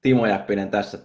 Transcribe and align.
Timo 0.00 0.26
Jäppinen 0.26 0.70
tässä. 0.70 0.98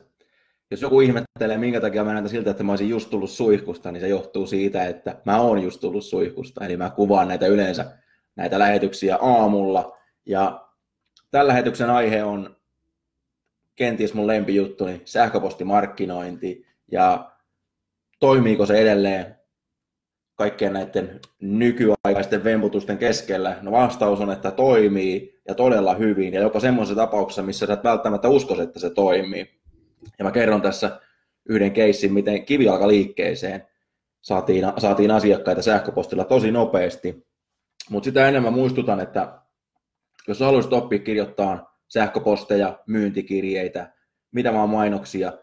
Jos 0.72 0.81
joku 0.81 1.02
ihmettelee, 1.02 1.58
minkä 1.58 1.81
takia 1.81 2.03
mä 2.03 2.13
näytän 2.13 2.30
siltä, 2.30 2.52
että 2.52 2.63
mä 2.63 2.72
olisin 2.72 2.90
just 2.90 3.09
tullut 3.09 3.30
suihkusta, 3.30 3.91
niin 3.91 4.02
se 4.02 4.08
johtuu 4.08 4.48
siitä, 4.48 4.86
että 4.86 5.22
mä 5.26 5.41
oon 5.41 5.63
just 5.63 5.81
tullut 5.81 6.05
suihkusta. 6.05 6.66
Eli 6.66 6.77
mä 6.77 6.90
kuvaan 6.90 7.27
näitä 7.27 7.48
yleensä, 7.48 7.98
näitä 8.36 8.59
lähetyksiä 8.59 9.17
aamulla. 9.22 9.98
Ja 10.26 10.67
tällä 11.31 11.48
lähetyksen 11.48 11.89
aihe 11.89 12.23
on 12.23 12.55
kenties 13.76 14.13
mun 14.13 14.27
lempijuttuni, 14.27 15.02
sähköpostimarkkinointi. 15.05 16.66
Ja 16.91 17.31
toimiiko 18.20 18.66
se 18.66 18.77
edelleen 18.77 19.36
kaikkien 20.36 20.73
näiden 20.73 21.20
nykyaikaisten 21.41 22.44
vemputusten 22.44 22.98
keskellä? 22.98 23.58
No 23.62 23.72
vastaus 23.72 24.20
on, 24.20 24.31
että 24.31 24.52
toimii 24.52 25.34
ja 25.48 25.55
todella 25.55 25.95
hyvin 25.95 26.34
ja 26.34 26.41
jopa 26.41 26.59
semmoisessa 26.59 26.95
tapauksessa, 26.95 27.44
missä 27.44 27.66
sä 27.66 27.73
et 27.73 27.84
välttämättä 27.84 28.30
usko, 28.30 28.62
että 28.62 28.80
se 28.80 28.89
toimii. 28.89 29.59
Ja 30.19 30.25
mä 30.25 30.31
kerron 30.31 30.61
tässä 30.61 31.00
yhden 31.50 31.72
keissin, 31.72 32.14
miten 32.14 32.45
kivijalkaliikkeeseen 32.45 33.67
saatiin, 34.22 34.66
saatiin 34.78 35.11
asiakkaita 35.11 35.61
sähköpostilla 35.61 36.23
tosi 36.23 36.52
nopeasti. 36.52 37.25
Mutta 37.89 38.06
sitä 38.06 38.28
enemmän 38.28 38.53
muistutan, 38.53 39.00
että 39.00 39.39
jos 40.28 40.39
haluaisit 40.39 40.73
oppia 40.73 41.00
kirjoittaa 41.00 41.80
sähköposteja, 41.88 42.80
myyntikirjeitä, 42.88 43.94
mitä 44.31 44.53
vaan 44.53 44.69
mainoksia, 44.69 45.34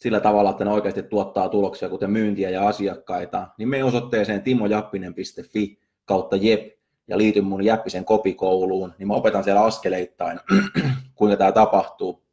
sillä 0.00 0.20
tavalla, 0.20 0.50
että 0.50 0.64
ne 0.64 0.70
oikeasti 0.70 1.02
tuottaa 1.02 1.48
tuloksia, 1.48 1.88
kuten 1.88 2.10
myyntiä 2.10 2.50
ja 2.50 2.68
asiakkaita, 2.68 3.48
niin 3.58 3.68
me 3.68 3.84
osoitteeseen 3.84 4.42
timojappinen.fi 4.42 5.78
kautta 6.04 6.36
jep 6.36 6.73
ja 7.08 7.18
liityn 7.18 7.44
mun 7.44 7.64
Jäppisen 7.64 8.04
kopikouluun, 8.04 8.94
niin 8.98 9.08
mä 9.08 9.14
opetan 9.14 9.44
siellä 9.44 9.64
askeleittain, 9.64 10.40
kuinka 11.14 11.36
tämä 11.36 11.52
tapahtuu. 11.52 12.24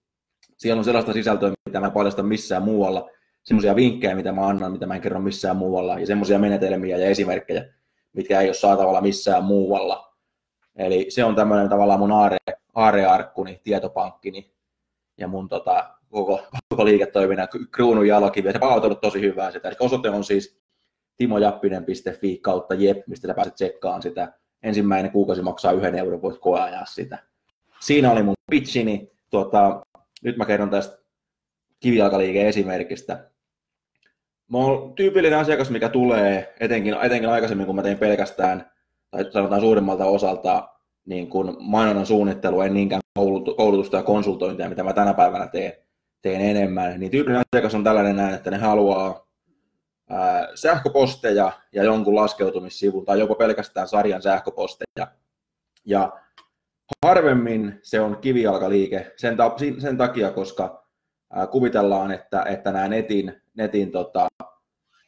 Siellä 0.58 0.80
on 0.80 0.86
sellaista 0.86 1.14
sisältöä, 1.14 1.52
mitä 1.66 1.80
mä 1.80 1.86
en 1.86 1.92
paljasta 1.92 2.24
missään 2.24 2.64
muualla, 2.64 3.10
semmoisia 3.44 3.76
vinkkejä, 3.76 4.16
mitä 4.16 4.32
mä 4.32 4.48
annan, 4.48 4.72
mitä 4.72 4.86
mä 4.86 4.96
en 4.96 5.02
kerro 5.02 5.20
missään 5.20 5.58
muualla, 5.58 6.00
ja 6.00 6.06
semmoisia 6.06 6.40
menetelmiä 6.40 6.98
ja 6.98 7.08
esimerkkejä, 7.08 7.74
mitkä 8.14 8.42
ei 8.42 8.48
ole 8.48 8.54
saatavilla 8.54 9.02
missään 9.02 9.44
muualla. 9.44 10.16
Eli 10.76 11.06
se 11.10 11.24
on 11.24 11.36
tämmöinen 11.36 11.70
tavallaan 11.70 12.00
mun 12.00 12.12
aare, 12.12 12.38
aarearkkuni, 12.76 13.62
tietopankkini 13.64 14.54
ja 15.18 15.28
mun 15.28 15.50
tota, 15.50 15.96
koko, 16.10 16.42
koko 16.70 16.86
liiketoiminnan 16.86 17.48
kruunun 17.72 18.08
jalokivi, 18.08 18.48
ja 18.48 18.52
se 18.52 18.60
on 18.62 18.84
ollut 18.84 19.02
tosi 19.02 19.22
hyvää 19.22 19.52
sitä. 19.52 19.68
Eli 19.68 19.78
osoite 19.80 20.10
on 20.10 20.24
siis 20.24 20.62
timojappinen.fi 21.18 22.38
kautta 22.38 22.74
jep, 22.74 23.08
mistä 23.08 23.28
sä 23.28 23.34
pääset 23.34 23.56
tsekkaamaan 23.56 24.02
sitä. 24.02 24.34
Ensimmäinen 24.64 25.12
kuukausi 25.12 25.42
maksaa 25.42 25.72
yhden 25.72 25.96
euron, 25.96 26.22
voit 26.22 26.38
koeajaa 26.40 26.86
sitä. 26.86 27.18
Siinä 27.80 28.12
oli 28.12 28.24
mun 28.24 28.34
pitchini. 28.52 29.12
Tuota, 29.30 29.82
nyt 30.24 30.38
mä 30.38 30.46
kerron 30.46 30.70
tästä 30.70 30.98
kivijalkaliikkeen 31.80 32.48
esimerkistä. 32.48 33.30
Mä 34.52 34.58
oon 34.58 34.94
tyypillinen 34.94 35.40
asiakas, 35.40 35.70
mikä 35.70 35.90
tulee 35.90 36.54
etenkin, 36.60 36.96
etenkin 37.02 37.30
aikaisemmin, 37.30 37.66
kun 37.66 37.76
mä 37.76 37.84
tein 37.84 37.98
pelkästään, 37.98 38.72
tai 39.12 39.32
sanotaan 39.32 39.62
suurimmalta 39.62 40.06
osalta, 40.06 40.70
niin 41.06 41.28
kuin 41.30 41.56
mainonnan 41.60 42.06
suunnittelu, 42.06 42.62
en 42.62 42.74
niinkään 42.74 43.02
koulutusta 43.58 43.98
ja 43.98 44.04
konsultointia, 44.04 44.70
mitä 44.70 44.84
mä 44.84 44.94
tänä 44.94 45.14
päivänä 45.14 45.48
teen, 45.48 45.74
teen 46.22 46.42
enemmän, 46.42 47.00
niin 47.00 47.12
tyypillinen 47.12 47.44
asiakas 47.54 47.76
on 47.76 47.84
tällainen 47.84 48.16
näin, 48.16 48.36
että 48.36 48.52
ne 48.52 48.58
haluaa 48.58 49.31
sähköposteja 50.56 51.52
ja 51.72 51.84
jonkun 51.84 52.16
laskeutumissivun 52.16 53.06
tai 53.06 53.20
jopa 53.20 53.36
pelkästään 53.36 53.88
sarjan 53.88 54.22
sähköposteja. 54.22 55.08
Ja 55.86 56.12
harvemmin 57.06 57.80
se 57.84 58.02
on 58.02 58.18
kivijalkaliike 58.18 59.12
sen, 59.18 59.38
ta- 59.38 59.56
sen 59.80 59.98
takia, 59.98 60.32
koska 60.32 60.88
kuvitellaan, 61.52 62.12
että, 62.12 62.44
että 62.44 62.72
nämä 62.72 62.88
netin, 62.88 63.42
netin 63.58 63.92
tota, 63.92 64.28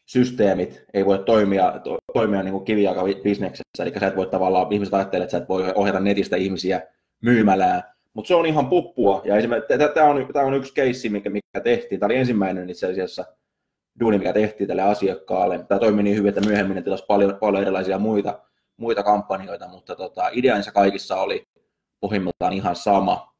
systeemit 0.05 0.83
ei 0.93 1.05
voi 1.05 1.19
toimia, 1.25 1.79
to, 1.83 1.97
toimia 2.13 2.43
niin 2.43 2.51
kuin 2.51 2.65
kivijalkabisneksessä, 2.65 3.83
eli 3.83 3.93
sä 3.99 4.07
et 4.07 4.15
voi 4.15 4.27
tavallaan, 4.27 4.71
ihmiset 4.71 4.93
ajattelee, 4.93 5.23
että 5.23 5.31
sä 5.31 5.37
et 5.37 5.49
voi 5.49 5.71
ohjata 5.75 5.99
netistä 5.99 6.35
ihmisiä 6.35 6.81
myymälään, 7.21 7.83
mutta 8.13 8.27
se 8.27 8.35
on 8.35 8.45
ihan 8.45 8.69
puppua, 8.69 9.21
ja 9.25 9.35
tämä 9.93 10.07
on, 10.07 10.27
on 10.43 10.53
yksi 10.53 10.73
keissi, 10.73 11.09
mikä, 11.09 11.29
mikä 11.29 11.61
tehtiin, 11.63 11.99
tämä 11.99 12.07
oli 12.07 12.17
ensimmäinen 12.17 12.69
itse 12.69 12.87
asiassa 12.87 13.25
duuni, 13.99 14.17
mikä 14.17 14.33
tehtiin 14.33 14.67
tälle 14.67 14.81
asiakkaalle. 14.81 15.65
Tämä 15.67 15.79
toimi 15.79 16.03
niin 16.03 16.17
hyvin, 16.17 16.29
että 16.29 16.49
myöhemmin 16.49 16.75
ne 16.75 16.83
paljon, 17.07 17.37
paljon 17.39 17.63
erilaisia 17.63 17.99
muita, 17.99 18.39
muita 18.77 19.03
kampanjoita, 19.03 19.67
mutta 19.67 19.95
tota, 19.95 20.29
ideansa 20.31 20.71
kaikissa 20.71 21.15
oli 21.15 21.43
pohjimmiltaan 21.99 22.53
ihan 22.53 22.75
sama. 22.75 23.33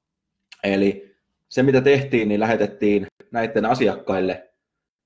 Eli 0.64 1.16
se, 1.50 1.64
mitä 1.64 1.82
tehtiin, 1.82 2.30
niin 2.30 2.40
lähetettiin 2.40 3.08
näiden 3.32 3.66
asiakkaille 3.66 4.50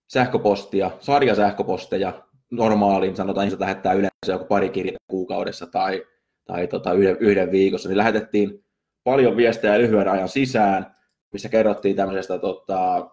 sähköpostia, 0.07 0.91
sarjasähköposteja 0.99 2.23
normaaliin, 2.51 3.15
sanotaan, 3.15 3.47
että 3.47 3.59
lähettää 3.59 3.93
yleensä 3.93 4.31
joku 4.31 4.45
pari 4.45 4.69
kirjaa 4.69 4.97
kuukaudessa 5.07 5.67
tai, 5.67 6.05
tai 6.45 6.67
tota, 6.67 6.93
yhden, 6.93 7.17
yhden 7.19 7.51
viikossa, 7.51 7.89
niin 7.89 7.97
lähetettiin 7.97 8.65
paljon 9.03 9.37
viestejä 9.37 9.79
lyhyen 9.79 10.07
ajan 10.07 10.29
sisään, 10.29 10.95
missä 11.33 11.49
kerrottiin 11.49 11.95
tämmöisestä 11.95 12.39
tota, 12.39 13.09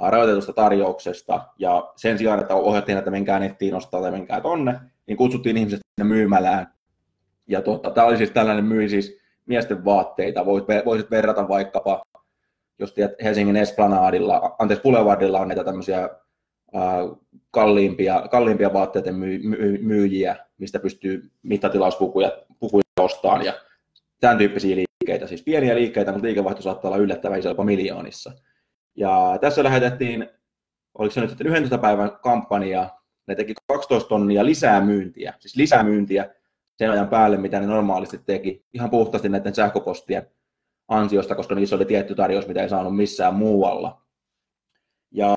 rajoitetusta 0.00 0.52
tarjouksesta, 0.52 1.40
ja 1.58 1.92
sen 1.96 2.18
sijaan, 2.18 2.40
että 2.40 2.54
ohjattiin, 2.54 2.98
että 2.98 3.10
menkää 3.10 3.38
nettiin 3.38 3.74
ostaa 3.74 4.00
tai 4.00 4.10
menkää 4.10 4.40
tonne, 4.40 4.80
niin 5.06 5.16
kutsuttiin 5.16 5.56
ihmiset 5.56 5.80
sinne 6.00 6.14
myymälään. 6.14 6.74
Ja 7.48 7.62
tota, 7.62 7.90
tämä 7.90 8.06
oli 8.06 8.16
siis 8.16 8.30
tällainen 8.30 8.64
myi 8.64 8.88
siis 8.88 9.18
miesten 9.46 9.84
vaatteita, 9.84 10.46
voisit, 10.46 10.68
voisit 10.84 11.10
verrata 11.10 11.48
vaikkapa, 11.48 12.02
jos 12.78 12.92
tiedät, 12.92 13.12
Helsingin 13.24 13.56
Esplanadilla, 13.56 14.56
anteeksi 14.58 14.82
Boulevardilla 14.82 15.40
on 15.40 15.48
näitä 15.48 15.64
tämmöisiä 15.64 16.08
kalliimpia, 17.50 18.28
kalliimpia 18.30 18.72
vaatteiden 18.72 19.14
myy, 19.14 19.38
myy, 19.42 19.78
myyjiä, 19.82 20.36
mistä 20.58 20.78
pystyy 20.78 21.30
mittatilauspukuja 21.42 22.32
pukuja 22.60 22.82
ostamaan 23.00 23.44
ja 23.44 23.52
tämän 24.20 24.38
tyyppisiä 24.38 24.76
liikkeitä, 24.76 25.26
siis 25.26 25.42
pieniä 25.42 25.74
liikkeitä, 25.74 26.12
mutta 26.12 26.26
liikevaihto 26.26 26.62
saattaa 26.62 26.88
olla 26.88 27.02
yllättävän 27.02 27.38
iso, 27.38 27.48
jopa 27.48 27.64
miljoonissa. 27.64 28.32
Ja 28.96 29.38
tässä 29.40 29.64
lähetettiin, 29.64 30.28
oliko 30.98 31.12
se 31.12 31.20
nyt 31.20 31.30
sitten 31.30 31.46
11 31.46 31.78
päivän 31.78 32.12
kampanja, 32.22 32.90
ne 33.26 33.34
teki 33.34 33.54
12 33.66 34.08
tonnia 34.08 34.44
lisää 34.44 34.80
myyntiä, 34.80 35.34
siis 35.38 35.56
lisää 35.56 35.82
myyntiä 35.82 36.30
sen 36.78 36.90
ajan 36.90 37.08
päälle, 37.08 37.36
mitä 37.36 37.60
ne 37.60 37.66
normaalisti 37.66 38.18
teki, 38.18 38.64
ihan 38.74 38.90
puhtaasti 38.90 39.28
näiden 39.28 39.54
sähköpostien 39.54 40.26
ansiosta, 40.88 41.34
koska 41.34 41.54
niissä 41.54 41.76
oli 41.76 41.84
tietty 41.84 42.14
tarjous, 42.14 42.46
mitä 42.48 42.62
ei 42.62 42.68
saanut 42.68 42.96
missään 42.96 43.34
muualla. 43.34 44.02
Ja 45.10 45.34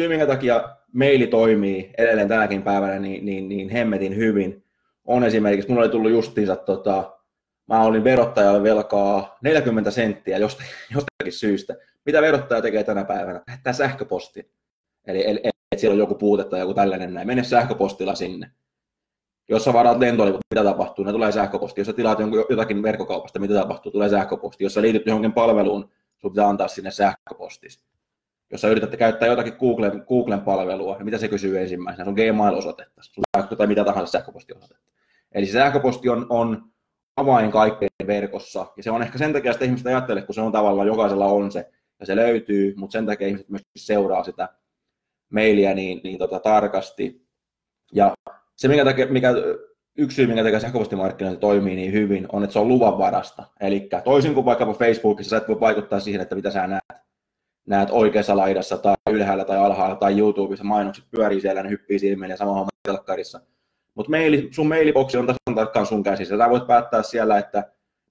syy, 0.00 0.08
minkä 0.08 0.26
takia 0.26 0.76
meili 0.92 1.26
toimii 1.26 1.90
edelleen 1.98 2.28
tänäkin 2.28 2.62
päivänä 2.62 2.98
niin, 2.98 3.24
niin, 3.24 3.48
niin 3.48 3.68
hemmetin 3.68 4.16
hyvin, 4.16 4.64
on 5.04 5.24
esimerkiksi, 5.24 5.68
mulla 5.68 5.82
oli 5.82 5.90
tullut 5.90 6.10
justiinsa, 6.10 6.56
tota, 6.56 7.18
mä 7.66 7.82
olin 7.82 8.04
verottajalle 8.04 8.62
velkaa 8.62 9.38
40 9.42 9.90
senttiä 9.90 10.38
jostakin, 10.38 10.72
jostakin 11.28 11.32
syystä. 11.32 11.76
Mitä 12.06 12.22
verottaja 12.22 12.62
tekee 12.62 12.84
tänä 12.84 13.04
päivänä? 13.04 13.42
Lähettää 13.46 13.72
sähköpostin. 13.72 14.50
Eli, 15.06 15.30
eli, 15.30 15.40
että 15.44 15.80
siellä 15.80 15.92
on 15.92 15.98
joku 15.98 16.14
puute 16.14 16.44
tai 16.44 16.60
joku 16.60 16.74
tällainen 16.74 17.14
näin. 17.14 17.26
Mene 17.26 17.44
sähköpostilla 17.44 18.14
sinne. 18.14 18.50
Jos 19.48 19.64
sä 19.64 19.72
varaat 19.72 19.98
lentoliput, 19.98 20.40
mitä 20.54 20.64
tapahtuu? 20.64 21.04
Ne 21.04 21.12
tulee 21.12 21.32
sähköposti. 21.32 21.80
Jos 21.80 21.86
sä 21.86 21.92
tilaat 21.92 22.18
jotakin 22.50 22.82
verkkokaupasta, 22.82 23.38
mitä 23.38 23.54
tapahtuu? 23.54 23.92
Tulee 23.92 24.08
sähköposti. 24.08 24.64
Jos 24.64 24.74
sä 24.74 24.82
liityt 24.82 25.06
johonkin 25.06 25.32
palveluun, 25.32 25.90
sun 26.18 26.32
pitää 26.32 26.48
antaa 26.48 26.68
sinne 26.68 26.90
sähköpostis 26.90 27.88
jos 28.50 28.60
sä 28.60 28.68
yritätte 28.68 28.96
käyttää 28.96 29.28
jotakin 29.28 29.56
Googlen, 29.60 30.04
Googlen 30.08 30.40
palvelua, 30.40 30.94
niin 30.96 31.04
mitä 31.04 31.18
se 31.18 31.28
kysyy 31.28 31.60
ensimmäisenä? 31.60 32.04
Se 32.04 32.08
on 32.10 32.14
Gmail-osoitetta 32.14 33.56
tai 33.56 33.66
mitä 33.66 33.84
tahansa 33.84 34.10
sähköpostiosoitetta. 34.10 34.92
Eli 35.32 35.46
se 35.46 35.52
sähköposti 35.52 36.08
on, 36.08 36.26
on 36.28 36.72
avain 37.18 37.50
kaikkeen 37.50 38.06
verkossa, 38.06 38.66
ja 38.76 38.82
se 38.82 38.90
on 38.90 39.02
ehkä 39.02 39.18
sen 39.18 39.32
takia, 39.32 39.50
että 39.50 39.64
ihmiset 39.64 39.86
ajattelee, 39.86 40.22
kun 40.22 40.34
se 40.34 40.40
on 40.40 40.52
tavallaan, 40.52 40.88
jokaisella 40.88 41.26
on 41.26 41.52
se, 41.52 41.70
ja 42.00 42.06
se 42.06 42.16
löytyy, 42.16 42.74
mutta 42.76 42.92
sen 42.92 43.06
takia 43.06 43.28
ihmiset 43.28 43.48
myös 43.48 43.62
seuraa 43.76 44.24
sitä 44.24 44.48
mailia 45.32 45.74
niin, 45.74 46.00
niin 46.04 46.18
tota, 46.18 46.40
tarkasti. 46.40 47.26
Ja 47.92 48.14
se, 48.56 48.68
mikä, 48.68 48.84
takia, 48.84 49.06
mikä 49.06 49.34
yksi 49.98 50.14
syy, 50.14 50.26
minkä 50.26 50.42
takia 50.42 50.60
sähköpostimarkkinointi 50.60 51.40
toimii 51.40 51.76
niin 51.76 51.92
hyvin, 51.92 52.26
on, 52.32 52.44
että 52.44 52.52
se 52.52 52.58
on 52.58 52.68
luvanvarasta. 52.68 53.44
Eli 53.60 53.88
toisin 54.04 54.34
kuin 54.34 54.44
vaikkapa 54.44 54.72
Facebookissa, 54.72 55.30
sä 55.30 55.36
et 55.36 55.48
voi 55.48 55.60
vaikuttaa 55.60 56.00
siihen, 56.00 56.20
että 56.20 56.34
mitä 56.34 56.50
sä 56.50 56.66
näet 56.66 57.08
näet 57.68 57.88
oikeassa 57.92 58.36
laidassa 58.36 58.78
tai 58.78 58.94
ylhäällä 59.10 59.44
tai 59.44 59.58
alhaalla 59.58 59.96
tai 59.96 60.18
YouTubessa 60.18 60.64
mainokset 60.64 61.04
pyörii 61.10 61.40
siellä, 61.40 61.62
ne 61.62 61.70
hyppii 61.70 61.98
silmiin 61.98 62.30
ja 62.30 62.36
sama 62.36 62.52
homma 62.52 62.68
telkkarissa. 62.82 63.40
Mutta 63.98 64.10
maili, 64.10 64.48
sun 64.50 64.66
mailiboksi 64.66 65.18
on 65.18 65.26
tasan 65.26 65.54
tarkkaan 65.54 65.86
sun 65.86 66.02
käsissä. 66.02 66.38
Sä 66.38 66.50
voit 66.50 66.66
päättää 66.66 67.02
siellä, 67.02 67.38
että 67.38 67.64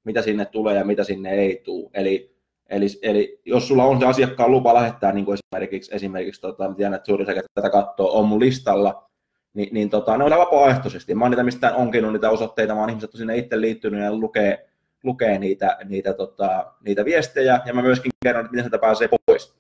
mitä 0.04 0.22
sinne 0.22 0.46
tulee 0.46 0.76
ja 0.76 0.86
mitä 0.86 1.04
sinne 1.04 1.32
ei 1.32 1.62
tule. 1.66 1.90
Eli, 1.94 2.36
eli, 2.70 2.88
eli 3.02 3.42
jos 3.46 3.68
sulla 3.68 3.84
on 3.84 4.00
se 4.00 4.06
asiakkaan 4.06 4.52
lupa 4.52 4.74
lähettää, 4.74 5.12
niin 5.12 5.26
kuin 5.26 5.38
esimerkiksi, 5.38 5.96
esimerkiksi 5.96 6.42
tota, 6.42 6.74
tiedän, 6.74 6.94
että 6.94 7.06
suurin 7.06 7.28
tätä 7.54 7.70
katsoo, 7.70 8.20
on 8.20 8.28
mun 8.28 8.40
listalla, 8.40 9.10
niin, 9.54 9.70
niin 9.72 9.90
tota, 9.90 10.18
ne 10.18 10.24
on 10.24 10.32
vapaaehtoisesti. 10.32 11.16
Mä 11.16 11.26
oon 11.26 11.32
niitä 11.32 11.44
mistään 11.44 11.76
onkinut 11.76 12.14
niitä 12.14 12.30
osoitteita, 12.30 12.76
vaan 12.76 12.90
ihmiset 12.90 13.14
on 13.14 13.18
sinne 13.18 13.38
itse 13.38 13.62
liittynyt 13.62 14.04
ja 14.04 14.16
lukee, 14.16 14.70
lukee 15.04 15.40
niitä, 15.40 15.78
niitä, 15.86 16.14
tota, 16.14 16.74
niitä 16.82 17.06
viestejä, 17.06 17.62
ja 17.66 17.74
mä 17.74 17.82
myöskin 17.82 18.12
kerron, 18.24 18.46
että 18.46 18.52
miten 18.52 18.66
sitä 18.66 18.80
pääsee 18.80 19.10
pois. 19.26 19.56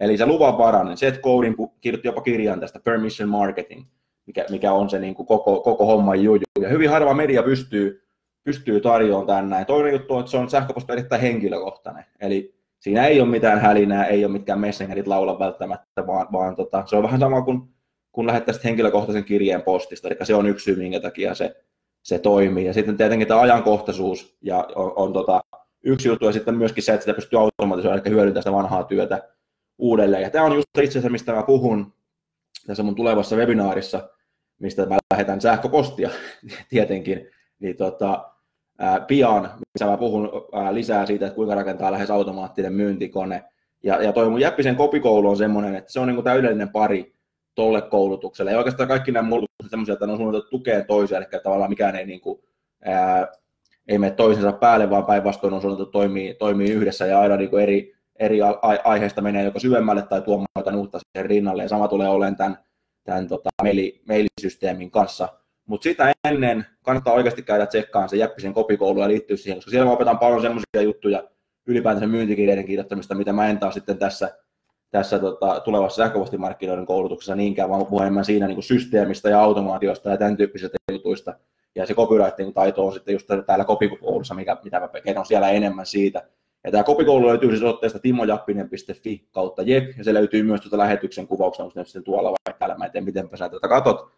Eli 0.00 0.16
se 0.16 0.26
luvan 0.26 0.58
varanen, 0.58 0.96
Seth 0.96 1.20
Godin 1.20 1.56
kirjoitti 1.80 2.08
jopa 2.08 2.20
kirjan 2.20 2.60
tästä 2.60 2.80
Permission 2.84 3.28
Marketing, 3.28 3.84
mikä, 4.30 4.46
mikä 4.50 4.72
on 4.72 4.90
se 4.90 4.98
niin 4.98 5.14
kuin 5.14 5.26
koko, 5.26 5.60
koko 5.60 5.86
homman 5.86 6.22
juju. 6.22 6.42
Ja 6.60 6.68
hyvin 6.68 6.90
harva 6.90 7.14
media 7.14 7.42
pystyy, 7.42 8.02
pystyy 8.44 8.80
tarjoamaan 8.80 9.26
tämän 9.26 9.50
näin. 9.50 9.66
Toinen 9.66 9.92
juttu 9.92 10.14
on, 10.14 10.20
että 10.20 10.30
se 10.30 10.36
on 10.36 10.50
sähköposti 10.50 10.92
erittäin 10.92 11.22
henkilökohtainen. 11.22 12.04
Eli 12.20 12.54
siinä 12.78 13.06
ei 13.06 13.20
ole 13.20 13.28
mitään 13.28 13.60
hälinää, 13.60 14.04
ei 14.06 14.24
ole 14.24 14.32
mitkään 14.32 14.60
messengerit 14.60 15.06
laula 15.06 15.38
välttämättä, 15.38 16.06
vaan, 16.06 16.26
vaan 16.32 16.56
tota, 16.56 16.82
se 16.86 16.96
on 16.96 17.02
vähän 17.02 17.20
sama 17.20 17.42
kuin 17.42 17.62
kun 18.12 18.26
lähettäisit 18.26 18.64
henkilökohtaisen 18.64 19.24
kirjeen 19.24 19.62
postista, 19.62 20.08
eli 20.08 20.16
se 20.22 20.34
on 20.34 20.46
yksi 20.46 20.64
syy, 20.64 20.76
minkä 20.76 21.00
takia 21.00 21.34
se, 21.34 21.56
se 22.02 22.18
toimii. 22.18 22.66
Ja 22.66 22.72
sitten 22.72 22.96
tietenkin 22.96 23.28
tämä 23.28 23.40
ajankohtaisuus 23.40 24.36
ja 24.42 24.68
on, 24.74 24.92
on 24.96 25.12
tota, 25.12 25.40
yksi 25.84 26.08
juttu, 26.08 26.26
ja 26.26 26.32
sitten 26.32 26.54
myöskin 26.54 26.82
se, 26.82 26.92
että 26.92 27.04
sitä 27.04 27.14
pystyy 27.14 27.38
automatisoimaan, 27.38 28.02
eli 28.04 28.14
hyödyntämään 28.14 28.42
sitä 28.42 28.52
vanhaa 28.52 28.84
työtä 28.84 29.28
uudelleen. 29.78 30.22
Ja 30.22 30.30
tämä 30.30 30.44
on 30.44 30.54
just 30.54 30.66
itse 30.78 30.88
asiassa, 30.88 31.10
mistä 31.10 31.32
mä 31.32 31.42
puhun 31.42 31.92
tässä 32.66 32.82
mun 32.82 32.94
tulevassa 32.94 33.36
webinaarissa, 33.36 34.08
mistä 34.60 34.86
mä 34.86 34.98
lähetän 35.14 35.40
sähköpostia 35.40 36.10
tietenkin, 36.70 37.26
niin 37.58 37.76
tota, 37.76 38.30
ää, 38.78 39.00
pian, 39.00 39.42
missä 39.42 39.90
mä 39.90 39.96
puhun 39.96 40.30
ää, 40.52 40.74
lisää 40.74 41.06
siitä, 41.06 41.26
että 41.26 41.36
kuinka 41.36 41.54
rakentaa 41.54 41.92
lähes 41.92 42.10
automaattinen 42.10 42.72
myyntikone. 42.72 43.44
Ja, 43.82 44.02
ja 44.02 44.12
toi 44.12 44.30
mun 44.30 44.40
Jäppisen 44.40 44.76
kopikoulu 44.76 45.28
on 45.30 45.36
semmoinen, 45.36 45.74
että 45.74 45.92
se 45.92 46.00
on 46.00 46.08
niin 46.08 46.24
täydellinen 46.24 46.68
pari 46.68 47.14
tolle 47.54 47.82
koulutukselle. 47.82 48.50
Ja 48.50 48.58
oikeastaan 48.58 48.88
kaikki 48.88 49.12
nämä 49.12 49.28
muut 49.28 49.44
on 49.62 49.68
semmoisia, 49.68 49.92
että 49.92 50.06
ne 50.06 50.12
on 50.12 50.18
suunniteltu 50.18 50.50
tukea 50.50 50.84
toisiaan, 50.84 51.22
eli 51.22 51.42
tavallaan 51.42 51.70
mikään 51.70 51.96
ei, 51.96 52.06
niin 52.06 52.20
kuin, 52.20 52.40
ää, 52.84 53.28
ei 53.88 53.98
mene 53.98 54.12
toisensa 54.12 54.52
päälle, 54.52 54.90
vaan 54.90 55.06
päinvastoin 55.06 55.54
on 55.54 55.60
suunniteltu 55.60 55.92
toimii, 55.92 56.34
toimii 56.34 56.70
yhdessä 56.70 57.06
ja 57.06 57.20
aina 57.20 57.36
niin 57.36 57.50
kuin 57.50 57.62
eri, 57.62 57.94
eri 58.18 58.38
aiheesta 58.84 59.22
menee 59.22 59.44
joko 59.44 59.58
syvemmälle 59.58 60.02
tai 60.02 60.22
tuomaan 60.22 60.46
jotain 60.56 60.76
uutta 60.76 60.98
siihen 60.98 61.30
rinnalle. 61.30 61.62
Ja 61.62 61.68
sama 61.68 61.88
tulee 61.88 62.08
olemaan 62.08 62.36
tämän, 62.36 62.58
tämän 63.10 63.28
tota, 63.28 63.50
maili, 63.62 64.02
mailisysteemin 64.08 64.90
kanssa. 64.90 65.28
Mutta 65.66 65.84
sitä 65.84 66.12
ennen 66.28 66.66
kannattaa 66.82 67.14
oikeasti 67.14 67.42
käydä 67.42 67.66
tsekkaan 67.66 68.08
se 68.08 68.16
Jäppisen 68.16 68.54
kopikoulu 68.54 69.00
ja 69.00 69.08
liittyä 69.08 69.36
siihen, 69.36 69.56
koska 69.56 69.70
siellä 69.70 69.86
mä 69.86 69.92
opetan 69.92 70.18
paljon 70.18 70.42
semmoisia 70.42 70.82
juttuja 70.82 71.24
ylipäätänsä 71.66 72.06
myyntikirjeiden 72.06 72.66
kirjoittamista, 72.66 73.14
mitä 73.14 73.32
mä 73.32 73.48
en 73.48 73.58
taas 73.58 73.74
sitten 73.74 73.98
tässä 73.98 74.38
tässä 74.90 75.18
tota, 75.18 75.60
tulevassa 75.60 76.02
sähköpostimarkkinoiden 76.02 76.86
koulutuksessa 76.86 77.34
niinkään, 77.34 77.70
vaan 77.70 77.86
puhun 77.86 78.02
enemmän 78.02 78.24
siinä 78.24 78.46
niin 78.46 78.62
systeemistä 78.62 79.28
ja 79.28 79.42
automaatiosta 79.42 80.10
ja 80.10 80.16
tämän 80.16 80.36
tyyppisistä 80.36 80.78
jutuista. 80.92 81.34
Ja 81.74 81.86
se 81.86 81.94
copywriting 81.94 82.54
taito 82.54 82.86
on 82.86 82.92
sitten 82.92 83.12
just 83.12 83.26
täällä 83.46 83.64
kopikoulussa, 83.64 84.34
mikä, 84.34 84.56
mitä 84.64 84.80
mä 84.80 84.88
kerron 85.04 85.26
siellä 85.26 85.50
enemmän 85.50 85.86
siitä. 85.86 86.22
Ja 86.64 86.70
tämä 86.70 86.84
kopikoulu 86.84 87.26
löytyy 87.26 87.50
siis 87.50 87.62
otteesta 87.62 87.98
timojappinen.fi 87.98 89.28
kautta 89.30 89.62
jep, 89.62 89.98
ja 89.98 90.04
se 90.04 90.14
löytyy 90.14 90.42
myös 90.42 90.60
tuota 90.60 90.78
lähetyksen 90.78 91.26
kuvauksena, 91.26 91.64
onko 91.66 91.84
sitten 91.84 92.04
tuolla 92.04 92.30
vai 92.30 92.54
täällä, 92.58 92.78
mä 92.78 92.84
en 92.84 92.92
tiedä 92.92 93.04
miten 93.04 93.28
sä 93.34 93.48
tätä 93.48 93.68
katot. 93.68 94.10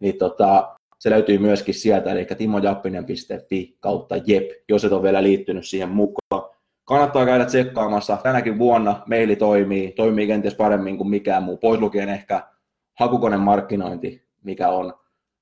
Niin 0.00 0.18
tota, 0.18 0.76
se 0.98 1.10
löytyy 1.10 1.38
myöskin 1.38 1.74
sieltä, 1.74 2.12
eli 2.12 2.26
timojappinen.fi 2.38 3.76
kautta 3.80 4.16
jep, 4.16 4.50
jos 4.68 4.84
et 4.84 4.92
ole 4.92 5.02
vielä 5.02 5.22
liittynyt 5.22 5.66
siihen 5.66 5.88
mukaan 5.88 6.56
kannattaa 6.86 7.26
käydä 7.26 7.44
tsekkaamassa. 7.44 8.18
Tänäkin 8.22 8.58
vuonna 8.58 9.02
meili 9.06 9.36
toimii, 9.36 9.92
toimii 9.92 10.26
kenties 10.26 10.54
paremmin 10.54 10.96
kuin 10.96 11.10
mikään 11.10 11.42
muu, 11.42 11.56
pois 11.56 11.80
lukien 11.80 12.08
ehkä 12.08 12.42
hakukoneen 12.94 13.40
markkinointi, 13.40 14.22
mikä 14.42 14.68
on, 14.68 14.94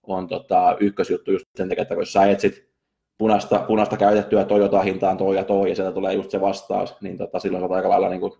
on 0.03 0.29
tota, 0.29 0.77
ykkösjuttu 0.81 1.33
just 1.33 1.45
sen 1.56 1.69
takia, 1.69 1.83
että 1.83 1.95
jos 1.95 2.12
sä 2.12 2.27
etsit 2.27 2.74
punaista, 3.19 3.58
punaista 3.58 3.96
käytettyä 3.96 4.44
Toyota 4.44 4.82
hintaan 4.82 5.16
toi 5.16 5.37
ja 5.37 5.44
toi, 5.44 5.69
ja 5.69 5.75
sieltä 5.75 5.93
tulee 5.93 6.14
just 6.14 6.31
se 6.31 6.40
vastaus, 6.40 7.00
niin 7.00 7.19
tota, 7.19 7.38
silloin 7.38 7.62
sä 7.62 7.64
oot 7.64 7.76
aika 7.76 7.88
lailla 7.88 8.08
niin 8.08 8.20
kuin, 8.20 8.32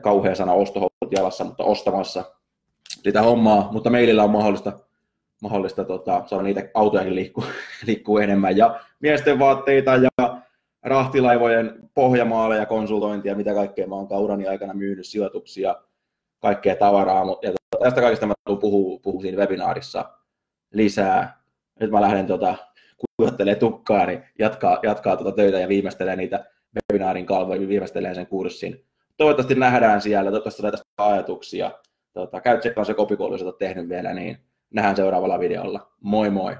kauhea 0.00 0.34
sana 0.34 0.52
ostohousut 0.52 1.12
jalassa, 1.16 1.44
mutta 1.44 1.64
ostamassa 1.64 2.24
sitä 2.88 3.22
hommaa, 3.22 3.68
mutta 3.72 3.90
meillä 3.90 4.24
on 4.24 4.30
mahdollista, 4.30 4.72
mahdollista 5.42 5.84
tota, 5.84 6.22
saada 6.26 6.44
niitä 6.44 6.68
autojakin 6.74 7.14
liikkuu, 7.14 7.44
liikkuu 7.86 8.18
enemmän, 8.18 8.56
ja 8.56 8.80
miesten 9.00 9.38
vaatteita 9.38 9.96
ja 9.96 10.40
rahtilaivojen 10.82 11.90
pohjamaaleja, 11.94 12.66
konsultointia, 12.66 13.34
mitä 13.34 13.54
kaikkea 13.54 13.86
mä 13.86 13.94
oon 13.94 14.08
kaurani 14.08 14.46
aikana 14.46 14.74
myynyt, 14.74 15.06
sijoituksia, 15.06 15.74
kaikkea 16.38 16.76
tavaraa. 16.76 17.24
Ja 17.42 17.52
tästä 17.82 18.00
kaikesta 18.00 18.26
mä 18.26 18.34
tuun 18.46 18.58
puhua, 18.58 18.98
puhua 19.02 19.22
siinä 19.22 19.38
webinaarissa 19.38 20.10
lisää. 20.72 21.44
Nyt 21.80 21.90
mä 21.90 22.00
lähden 22.00 22.26
tota, 22.26 22.56
kuivattelemaan 23.16 23.60
tukkaa, 23.60 24.06
niin 24.06 24.22
jatkaa, 24.38 24.78
jatkaa 24.82 25.16
tuota 25.16 25.36
töitä 25.36 25.58
ja 25.58 25.68
viimeistelee 25.68 26.16
niitä 26.16 26.44
webinaarin 26.92 27.26
kalvoja, 27.26 27.68
viimeistelee 27.68 28.14
sen 28.14 28.26
kurssin. 28.26 28.84
Toivottavasti 29.16 29.54
nähdään 29.54 30.00
siellä, 30.00 30.30
toivottavasti 30.30 30.58
tulee 30.58 30.70
tästä 30.70 30.86
ajatuksia. 30.98 31.70
Tota, 32.12 32.40
käy 32.40 32.58
tsekkaan 32.58 32.86
se 32.86 32.94
kopikoulu, 32.94 33.34
jos 33.34 33.42
olet 33.42 33.58
tehnyt 33.58 33.88
vielä, 33.88 34.14
niin 34.14 34.38
nähdään 34.70 34.96
seuraavalla 34.96 35.38
videolla. 35.38 35.92
Moi 36.00 36.30
moi! 36.30 36.56